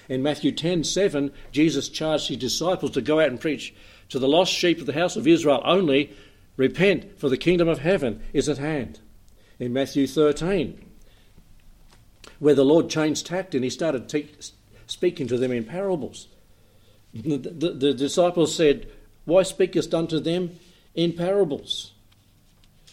[0.09, 3.75] In Matthew 10 7, Jesus charged his disciples to go out and preach
[4.12, 6.14] to the lost sheep of the house of Israel only,
[6.59, 9.01] Repent, for the kingdom of heaven is at hand.
[9.59, 10.79] In Matthew 13,
[12.38, 14.31] where the Lord changed tact and he started te-
[14.87, 16.29] speaking to them in parables.
[17.14, 18.87] The, the, the disciples said,
[19.25, 20.59] Why speakest unto them
[20.94, 21.92] in parables?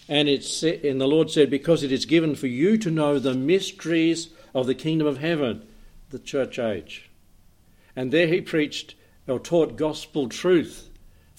[0.08, 3.34] And, it's, and the Lord said, Because it is given for you to know the
[3.34, 5.68] mysteries of the kingdom of heaven,
[6.12, 7.10] the church age.
[7.94, 8.96] And there he preached
[9.28, 10.89] or taught gospel truth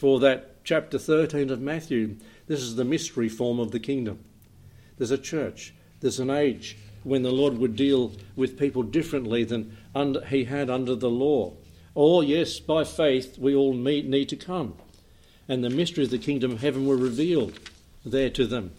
[0.01, 2.17] for that chapter 13 of Matthew.
[2.47, 4.25] This is the mystery form of the kingdom.
[4.97, 9.77] There's a church, there's an age when the Lord would deal with people differently than
[9.95, 11.53] under, he had under the law.
[11.95, 14.75] Or, yes, by faith, we all meet, need to come.
[15.49, 17.59] And the mysteries of the kingdom of heaven were revealed
[18.05, 18.73] there to them.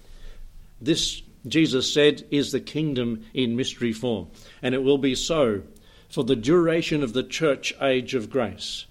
[0.81, 4.29] This, Jesus said, is the kingdom in mystery form.
[4.63, 5.61] And it will be so
[6.09, 8.87] for the duration of the church age of grace,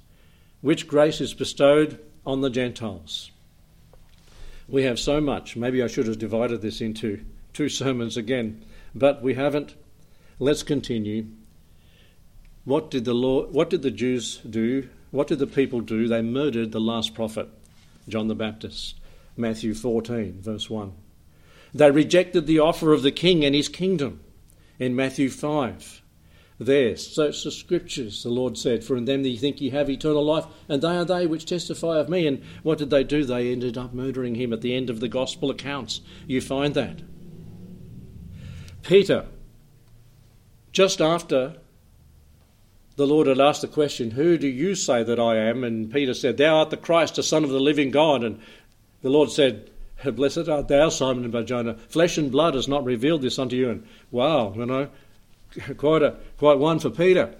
[0.60, 3.30] which grace is bestowed on the Gentiles.
[4.68, 5.56] We have so much.
[5.56, 9.74] Maybe I should have divided this into two sermons again, but we haven't.
[10.38, 11.26] Let's continue.
[12.64, 14.88] What did the law, what did the Jews do?
[15.10, 16.06] What did the people do?
[16.06, 17.48] They murdered the last prophet,
[18.08, 18.94] John the Baptist.
[19.36, 20.92] Matthew 14, verse 1.
[21.74, 24.20] They rejected the offer of the king and his kingdom
[24.78, 25.99] in Matthew 5.
[26.62, 29.88] There, so it's the scriptures, the Lord said, For in them ye think ye have
[29.88, 32.26] eternal life, and they are they which testify of me.
[32.26, 33.24] And what did they do?
[33.24, 36.02] They ended up murdering him at the end of the gospel accounts.
[36.26, 37.00] You find that.
[38.82, 39.24] Peter,
[40.70, 41.54] just after
[42.96, 45.64] the Lord had asked the question, Who do you say that I am?
[45.64, 48.22] And Peter said, Thou art the Christ, the Son of the living God.
[48.22, 48.38] And
[49.00, 49.70] the Lord said,
[50.04, 51.78] Blessed art thou, Simon and Barjona.
[51.88, 53.70] Flesh and blood has not revealed this unto you.
[53.70, 54.90] And wow, you know,
[55.76, 57.34] quite a quite one for Peter.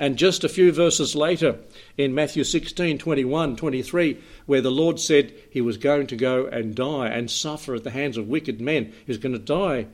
[0.00, 1.58] And just a few verses later,
[1.98, 6.74] in Matthew 16, 21, 23, where the Lord said he was going to go and
[6.74, 9.88] die and suffer at the hands of wicked men, he was going to die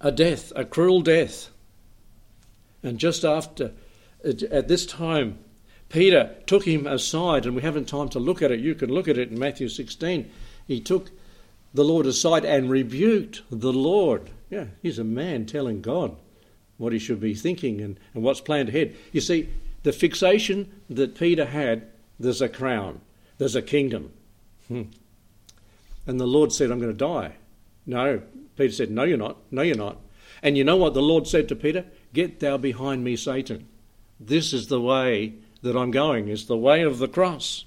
[0.00, 1.48] a death, a cruel death.
[2.84, 3.72] And just after
[4.24, 5.38] at this time,
[5.88, 8.60] Peter took him aside, and we haven't time to look at it.
[8.60, 10.30] You can look at it in Matthew 16.
[10.68, 11.10] He took
[11.72, 14.30] the Lord aside and rebuked the Lord.
[14.48, 16.16] Yeah, he's a man telling God
[16.78, 18.94] what he should be thinking and, and what's planned ahead.
[19.12, 19.48] You see,
[19.82, 21.86] the fixation that Peter had
[22.18, 23.00] there's a crown,
[23.38, 24.12] there's a kingdom.
[24.68, 24.82] Hmm.
[26.06, 27.32] And the Lord said, I'm going to die.
[27.86, 28.22] No,
[28.56, 29.36] Peter said, No, you're not.
[29.50, 29.98] No, you're not.
[30.42, 31.84] And you know what the Lord said to Peter?
[32.12, 33.66] Get thou behind me, Satan.
[34.20, 37.64] This is the way that I'm going, it's the way of the cross.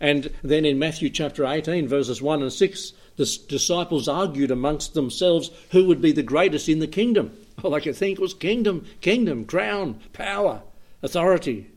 [0.00, 5.50] And then in Matthew chapter 18, verses 1 and 6, the disciples argued amongst themselves
[5.72, 7.36] who would be the greatest in the kingdom.
[7.62, 10.62] All I could think was kingdom, kingdom, crown, power,
[11.02, 11.70] authority.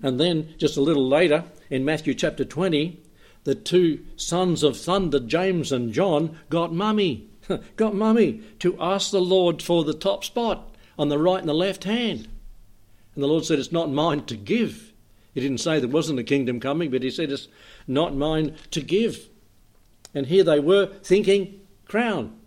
[0.00, 3.02] And then just a little later, in Matthew chapter 20,
[3.42, 7.28] the two sons of thunder, James and John, got mummy,
[7.76, 11.54] got mummy to ask the Lord for the top spot on the right and the
[11.54, 12.28] left hand.
[13.16, 14.92] And the Lord said, It's not mine to give.
[15.32, 17.48] He didn't say there wasn't a kingdom coming, but he said, It's
[17.88, 19.28] not mine to give.
[20.14, 22.38] And here they were thinking crown.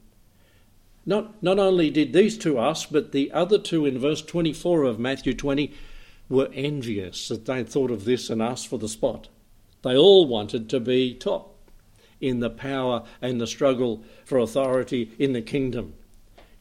[1.06, 5.00] Not, not only did these two ask, but the other two in verse 24 of
[5.00, 5.74] Matthew 20
[6.30, 9.30] were envious that they thought of this and asked for the spot.
[9.84, 11.56] They all wanted to be top
[12.20, 15.94] in the power and the struggle for authority in the kingdom.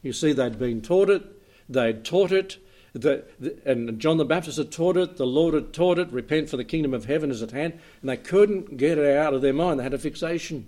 [0.01, 1.23] You see, they'd been taught it,
[1.67, 2.57] they'd taught it,
[2.93, 6.49] the, the, and John the Baptist had taught it, the Lord had taught it, repent
[6.49, 9.41] for the kingdom of heaven is at hand, and they couldn't get it out of
[9.41, 9.79] their mind.
[9.79, 10.67] They had a fixation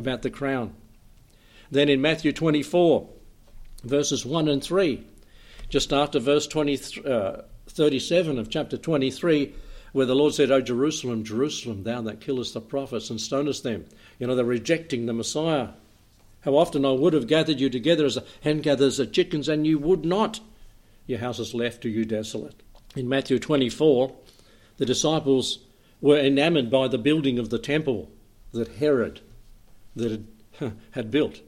[0.00, 0.74] about the crown.
[1.70, 3.08] Then in Matthew 24,
[3.84, 5.06] verses 1 and 3,
[5.68, 9.54] just after verse 20, uh, 37 of chapter 23,
[9.92, 13.84] where the Lord said, O Jerusalem, Jerusalem, thou that killest the prophets and stonest them.
[14.18, 15.68] You know, they're rejecting the Messiah.
[16.40, 19.64] How often I would have gathered you together as a hen gathers the chickens, and
[19.64, 20.40] you would not
[21.10, 22.62] your house is left to you desolate.
[22.94, 24.14] In Matthew 24,
[24.76, 25.58] the disciples
[26.00, 28.10] were enamored by the building of the temple
[28.52, 29.20] that Herod
[29.96, 30.22] that
[30.58, 31.40] had, had built.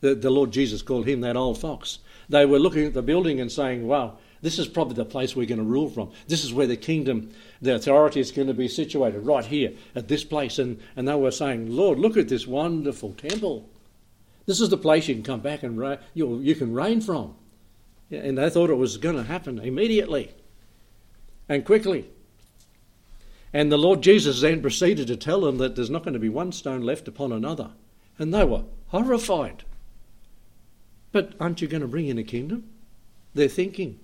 [0.00, 1.98] The, the Lord Jesus called him that old fox.
[2.28, 5.46] They were looking at the building and saying, wow, this is probably the place we're
[5.46, 6.12] going to rule from.
[6.28, 7.30] This is where the kingdom,
[7.62, 10.58] the authority is going to be situated, right here at this place.
[10.58, 13.68] And, and they were saying, Lord, look at this wonderful temple.
[14.44, 17.34] This is the place you can come back and you, you can reign from.
[18.10, 20.32] And they thought it was going to happen immediately
[21.48, 22.08] and quickly.
[23.52, 26.28] And the Lord Jesus then proceeded to tell them that there's not going to be
[26.28, 27.70] one stone left upon another.
[28.18, 29.64] And they were horrified.
[31.12, 32.64] But aren't you going to bring in a kingdom?
[33.34, 34.00] Their thinking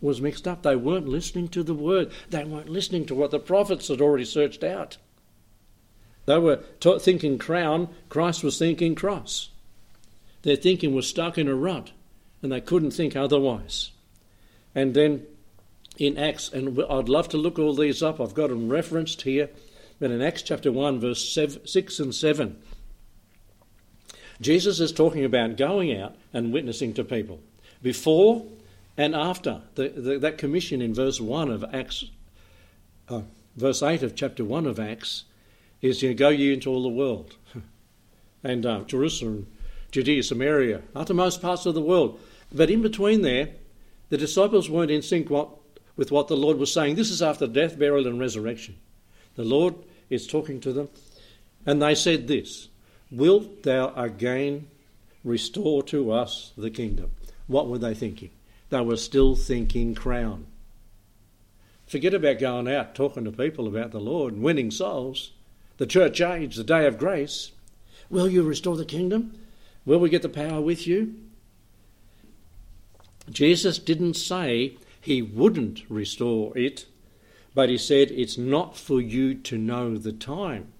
[0.00, 0.62] was mixed up.
[0.62, 4.24] They weren't listening to the word, they weren't listening to what the prophets had already
[4.24, 4.96] searched out.
[6.26, 6.60] They were
[7.00, 9.50] thinking crown, Christ was thinking cross.
[10.42, 11.92] Their thinking was stuck in a rut
[12.42, 13.92] and they couldn't think otherwise.
[14.74, 15.26] And then
[15.98, 19.50] in Acts, and I'd love to look all these up, I've got them referenced here,
[20.00, 21.32] but in Acts chapter 1, verse
[21.64, 22.62] 6 and 7,
[24.40, 27.40] Jesus is talking about going out and witnessing to people.
[27.82, 28.44] Before
[28.96, 32.04] and after the, the, that commission in verse 1 of Acts,
[33.08, 33.22] uh,
[33.56, 35.24] verse 8 of chapter 1 of Acts,
[35.80, 37.36] is you know, go ye into all the world.
[38.44, 39.46] and uh, Jerusalem,
[39.90, 42.20] Judea, Samaria, uttermost parts of the world.
[42.52, 43.50] But in between there,
[44.10, 45.50] the disciples weren't in sync what,
[45.96, 46.94] with what the Lord was saying.
[46.94, 48.76] This is after death, burial, and resurrection.
[49.34, 49.74] The Lord
[50.10, 50.88] is talking to them,
[51.64, 52.68] and they said this
[53.10, 54.68] Wilt thou again
[55.24, 57.10] restore to us the kingdom?
[57.46, 58.30] What were they thinking?
[58.70, 60.46] They were still thinking crown.
[61.86, 65.32] Forget about going out talking to people about the Lord and winning souls.
[65.76, 67.52] The church age, the day of grace.
[68.08, 69.38] Will you restore the kingdom?
[69.84, 71.14] Will we get the power with you?
[73.30, 76.86] Jesus didn't say he wouldn't restore it,
[77.54, 80.72] but he said it's not for you to know the time.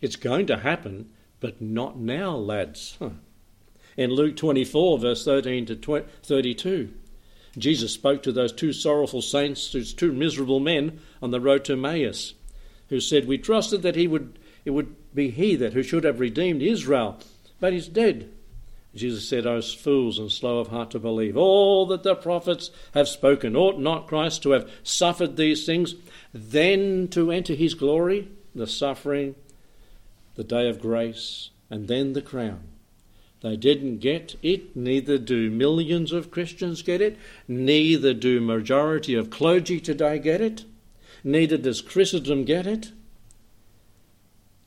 [0.00, 1.10] It's going to happen,
[1.40, 2.96] but not now, lads.
[3.00, 3.10] Huh.
[3.96, 6.94] In Luke 24, verse 13 to 32,
[7.58, 11.72] Jesus spoke to those two sorrowful saints, those two miserable men on the road to
[11.72, 12.34] Emmaus,
[12.88, 16.20] who said, We trusted that he would, it would be he that who should have
[16.20, 17.18] redeemed Israel,
[17.58, 18.32] but he's dead.
[18.94, 23.08] Jesus said, O fools and slow of heart to believe, all that the prophets have
[23.08, 25.94] spoken, ought not Christ to have suffered these things,
[26.32, 29.34] then to enter his glory, the suffering,
[30.34, 32.62] the day of grace, and then the crown?
[33.40, 37.16] They didn't get it, neither do millions of Christians get it,
[37.46, 40.64] neither do majority of clergy today get it,
[41.22, 42.92] neither does Christendom get it.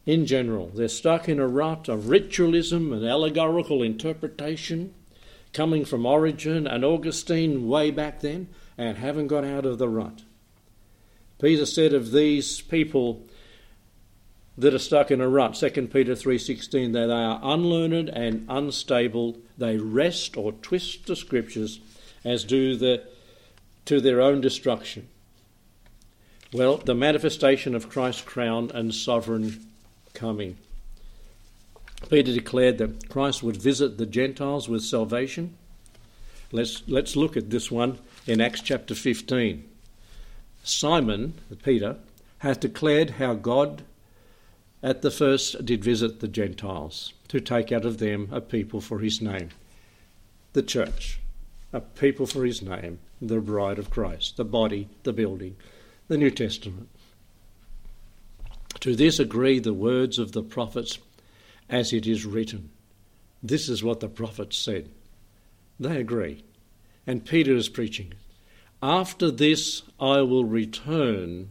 [0.06, 4.94] In general, they're stuck in a rut of ritualism and allegorical interpretation
[5.54, 8.48] coming from Origen and Augustine way back then
[8.78, 10.24] and haven't got out of the rut.
[11.40, 13.24] Peter said of these people,
[14.58, 15.56] that are stuck in a rut.
[15.56, 19.38] 2 Peter 3:16 that they are unlearned and unstable.
[19.58, 21.80] They wrest or twist the scriptures
[22.24, 23.04] as do the
[23.86, 25.08] to their own destruction.
[26.54, 29.71] Well, the manifestation of Christ's crown and sovereign
[30.14, 30.58] coming.
[32.10, 35.56] Peter declared that Christ would visit the Gentiles with salvation.
[36.52, 39.68] Let's, let's look at this one in Acts chapter 15.
[40.64, 41.34] Simon,
[41.64, 41.98] Peter,
[42.40, 43.84] hath declared how God
[44.84, 49.00] at the first did visit the Gentiles to take out of them a people for
[49.00, 49.50] his name.
[50.54, 51.20] The church,
[51.72, 55.56] a people for his name, the bride of Christ, the body, the building,
[56.08, 56.90] the New Testament.
[58.82, 61.00] To this agree the words of the prophets
[61.70, 62.70] as it is written.
[63.42, 64.90] This is what the prophets said.
[65.80, 66.44] They agree.
[67.08, 68.14] And Peter is preaching.
[68.84, 71.50] After this I will return.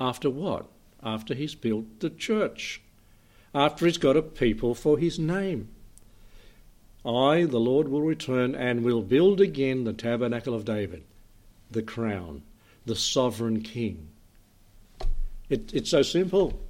[0.00, 0.66] After what?
[1.02, 2.80] after he's built the church,
[3.54, 5.68] after he's got a people for his name.
[7.04, 11.04] I, the Lord, will return and will build again the tabernacle of David,
[11.70, 12.42] the crown,
[12.84, 14.08] the sovereign king.
[15.48, 16.60] It, it's so simple.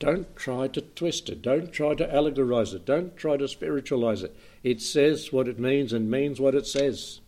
[0.00, 1.42] Don't try to twist it.
[1.42, 2.84] Don't try to allegorize it.
[2.84, 4.36] Don't try to spiritualize it.
[4.62, 7.20] It says what it means and means what it says.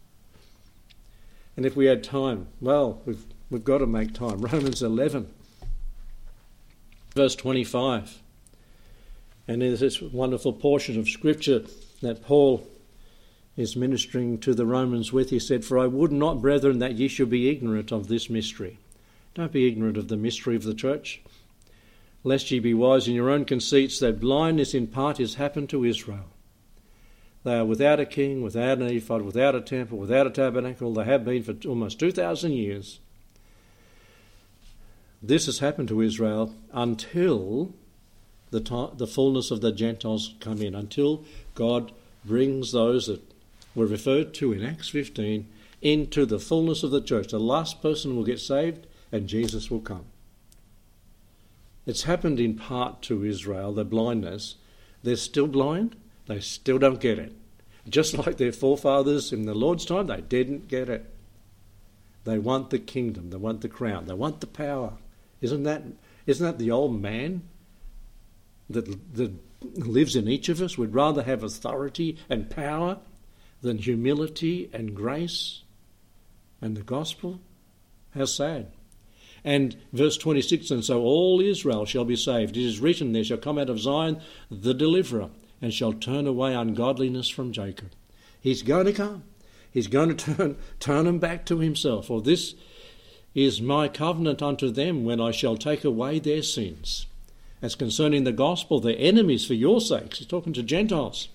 [1.57, 4.41] And if we had time, well, we've, we've got to make time.
[4.41, 5.33] Romans 11
[7.17, 8.23] verse 25.
[9.49, 11.65] And there's this wonderful portion of scripture
[12.03, 12.69] that Paul
[13.57, 15.31] is ministering to the Romans with.
[15.31, 18.79] He said, For I would not, brethren, that ye should be ignorant of this mystery.
[19.37, 21.21] Don't be ignorant of the mystery of the church,
[22.25, 25.85] lest ye be wise in your own conceits, that blindness in part is happened to
[25.85, 26.25] Israel.
[27.45, 30.95] They are without a king, without an ephod, without a temple, without a tabernacle.
[30.95, 32.99] They have been for almost 2,000 years.
[35.23, 37.75] This has happened to Israel until
[38.53, 41.93] the, the fullness of the Gentiles come in, until God
[42.25, 43.21] brings those that
[43.75, 45.47] were referred to in Acts 15
[45.83, 47.29] into the fullness of the church.
[47.29, 48.87] The last person will get saved
[49.17, 50.05] and Jesus will come.
[51.87, 54.57] It's happened in part to Israel, their blindness.
[55.03, 55.97] They're still blind,
[56.27, 57.33] they still don't get it.
[57.89, 61.13] Just like their forefathers in the Lord's time, they didn't get it.
[62.25, 64.95] They want the kingdom, they want the crown, they want the power.
[65.41, 65.83] Isn't that,
[66.27, 67.43] isn't that the old man
[68.69, 70.77] that, that lives in each of us?
[70.77, 72.99] We'd rather have authority and power
[73.63, 75.63] than humility and grace
[76.61, 77.41] and the gospel?
[78.15, 78.73] How sad.
[79.47, 82.57] And verse 26 And so all Israel shall be saved.
[82.57, 84.21] It is written, There shall come out of Zion
[84.51, 85.31] the deliverer,
[85.63, 87.93] and shall turn away ungodliness from Jacob.
[88.41, 89.23] He's going to come.
[89.71, 92.09] He's going to turn, turn them back to himself.
[92.09, 92.57] For this
[93.35, 97.07] is my covenant unto them when I shall take away their sins.
[97.63, 100.19] As concerning the gospel, they're enemies for your sakes.
[100.19, 101.29] He's talking to Gentiles.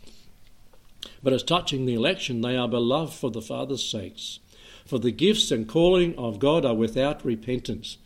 [1.24, 4.40] But as touching the election, they are beloved for the Father's sakes.
[4.86, 7.98] For the gifts and calling of God are without repentance.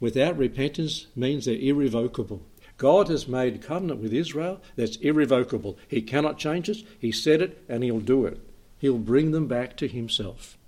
[0.00, 2.42] Without repentance means they're irrevocable.
[2.76, 5.76] God has made covenant with Israel that's irrevocable.
[5.88, 6.78] He cannot change it.
[6.98, 8.38] He said it and he'll do it.
[8.78, 10.58] He'll bring them back to himself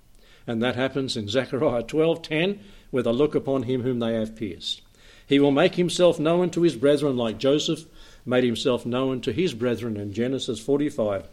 [0.47, 2.59] and that happens in Zechariah 12:10
[2.91, 4.83] with a look upon him whom they have pierced.
[5.27, 7.85] He will make himself known to his brethren like Joseph
[8.27, 11.29] made himself known to his brethren in Genesis 45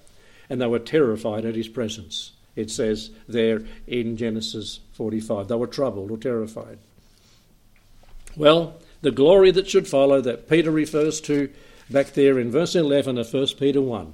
[0.49, 2.31] and they were terrified at his presence.
[2.55, 6.77] It says there in Genesis 45 they were troubled or terrified.
[8.37, 11.49] Well, the glory that should follow that Peter refers to
[11.89, 14.13] back there in verse 11 of 1 Peter 1.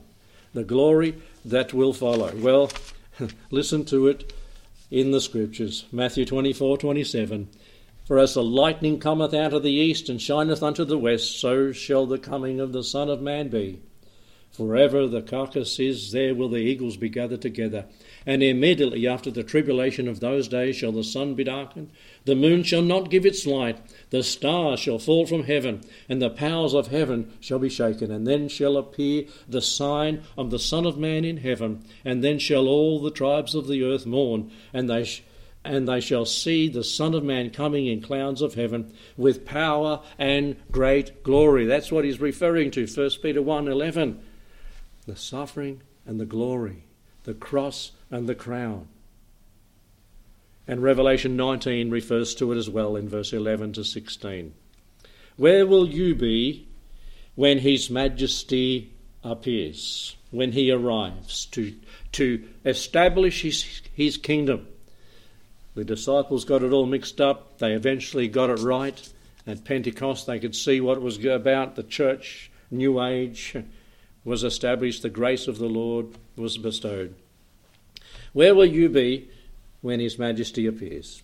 [0.54, 2.34] The glory that will follow.
[2.34, 2.72] Well,
[3.52, 4.32] listen to it
[4.90, 5.86] in the scriptures.
[5.92, 7.50] Matthew 24 27.
[8.06, 11.74] For as the lightning cometh out of the east and shineth unto the west, so
[11.74, 13.82] shall the coming of the Son of Man be.
[14.54, 17.86] Forever the carcass is, there will the eagles be gathered together.
[18.24, 21.90] And immediately after the tribulation of those days shall the sun be darkened,
[22.26, 23.80] the moon shall not give its light,
[24.12, 28.12] the stars shall fall from heaven, and the powers of heaven shall be shaken.
[28.12, 32.38] And then shall appear the sign of the Son of Man in heaven, and then
[32.38, 35.24] shall all the tribes of the earth mourn, and they sh-
[35.66, 40.02] and they shall see the Son of Man coming in clouds of heaven with power
[40.20, 41.66] and great glory.
[41.66, 44.20] That's what he's referring to, 1 Peter 1 11
[45.04, 46.84] the suffering and the glory,
[47.24, 48.88] the cross and the crown.
[50.68, 54.54] And Revelation 19 refers to it as well in verse 11 to 16.
[55.36, 56.68] Where will you be
[57.36, 58.94] when His Majesty
[59.24, 61.76] appears, when He arrives to,
[62.14, 64.68] to establish his, his kingdom?
[65.76, 67.58] The disciples got it all mixed up.
[67.58, 69.12] They eventually got it right.
[69.46, 73.56] At Pentecost, they could see what it was about the church, New Age,
[74.24, 77.16] was established, the grace of the Lord was bestowed.
[78.32, 79.30] Where will you be
[79.82, 81.24] when His Majesty appears?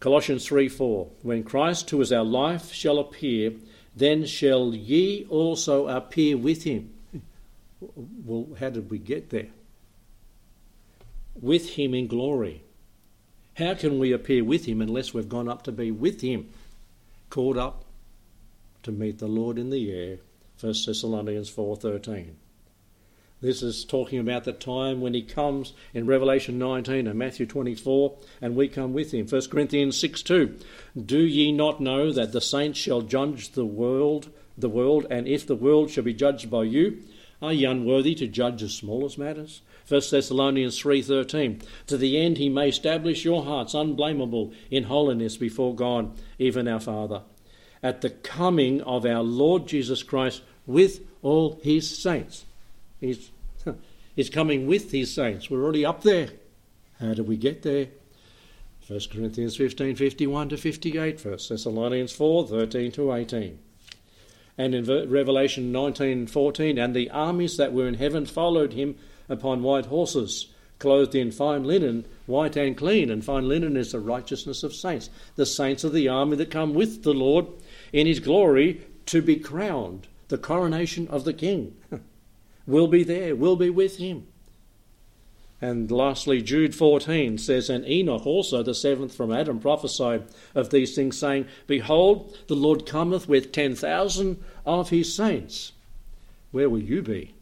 [0.00, 3.52] Colossians 3 4 When Christ, who is our life, shall appear,
[3.94, 6.92] then shall ye also appear with Him.
[8.24, 9.48] Well, how did we get there?
[11.34, 12.62] With Him in glory.
[13.54, 16.48] How can we appear with Him unless we've gone up to be with Him?
[17.28, 17.84] Called up
[18.84, 20.18] to meet the Lord in the air
[20.62, 22.36] 1 Thessalonians 4:13.
[23.40, 28.14] This is talking about the time when he comes in Revelation 19 and Matthew 24,
[28.40, 29.26] and we come with him.
[29.26, 30.54] 1 Corinthians 6 2.
[31.04, 35.44] Do ye not know that the saints shall judge the world, the world, and if
[35.44, 37.02] the world shall be judged by you,
[37.42, 39.62] are ye unworthy to judge the smallest matters?
[39.88, 45.74] 1 Thessalonians 3:13 To the end he may establish your hearts unblameable in holiness before
[45.74, 47.22] God, even our Father,
[47.82, 52.44] at the coming of our Lord Jesus Christ with all his saints.
[53.00, 53.30] He's,
[54.16, 55.50] he's coming with his saints.
[55.50, 56.28] We're already up there.
[57.00, 57.88] How do we get there?
[58.88, 63.58] 1 Corinthians 15 51 to 58, 1 Thessalonians 4 13 to 18.
[64.58, 68.96] And in Revelation 19 14, and the armies that were in heaven followed him
[69.28, 70.48] upon white horses,
[70.78, 73.10] clothed in fine linen, white and clean.
[73.10, 76.74] And fine linen is the righteousness of saints, the saints of the army that come
[76.74, 77.46] with the Lord
[77.92, 81.76] in his glory to be crowned the coronation of the king.
[82.66, 84.26] will be there, will be with him.
[85.60, 90.24] And lastly, Jude 14 says, And Enoch also, the seventh from Adam, prophesied
[90.54, 95.72] of these things, saying, Behold, the Lord cometh with ten thousand of his saints.
[96.50, 97.34] Where will you be?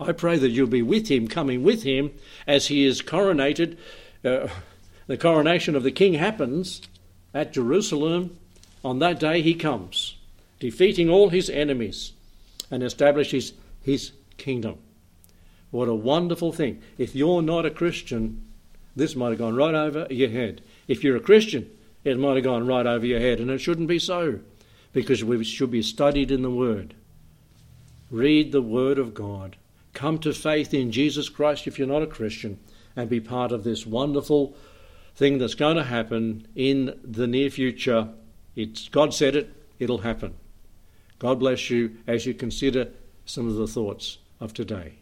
[0.00, 2.10] I pray that you'll be with him, coming with him,
[2.46, 3.76] as he is coronated.
[4.24, 4.48] Uh,
[5.06, 6.80] the coronation of the king happens
[7.34, 8.38] at Jerusalem.
[8.82, 10.16] On that day he comes,
[10.58, 12.12] defeating all his enemies
[12.70, 14.78] and establishes his kingdom.
[15.70, 16.80] What a wonderful thing.
[16.98, 18.42] If you're not a Christian,
[18.96, 20.62] this might have gone right over your head.
[20.88, 21.70] If you're a Christian,
[22.04, 24.40] it might have gone right over your head, and it shouldn't be so,
[24.92, 26.94] because we should be studied in the Word.
[28.10, 29.56] Read the Word of God.
[29.92, 32.58] Come to faith in Jesus Christ if you're not a Christian,
[32.96, 34.56] and be part of this wonderful
[35.14, 38.08] thing that's going to happen in the near future.
[38.56, 40.34] It's God said it, it'll happen.
[41.20, 42.88] God bless you as you consider
[43.26, 44.99] some of the thoughts of today.